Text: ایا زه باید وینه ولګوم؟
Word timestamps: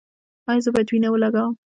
ایا 0.49 0.63
زه 0.65 0.69
باید 0.73 0.89
وینه 0.91 1.09
ولګوم؟ 1.11 1.53